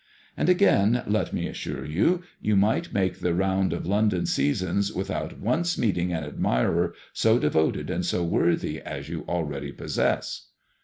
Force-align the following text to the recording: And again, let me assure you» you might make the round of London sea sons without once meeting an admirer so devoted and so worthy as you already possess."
And 0.35 0.49
again, 0.49 1.03
let 1.05 1.31
me 1.31 1.47
assure 1.47 1.85
you» 1.85 2.23
you 2.41 2.55
might 2.55 2.91
make 2.91 3.19
the 3.19 3.35
round 3.35 3.71
of 3.71 3.85
London 3.85 4.25
sea 4.25 4.51
sons 4.51 4.91
without 4.91 5.37
once 5.37 5.77
meeting 5.77 6.11
an 6.11 6.23
admirer 6.23 6.95
so 7.13 7.37
devoted 7.37 7.91
and 7.91 8.03
so 8.03 8.23
worthy 8.23 8.81
as 8.81 9.09
you 9.09 9.23
already 9.27 9.71
possess." 9.71 10.47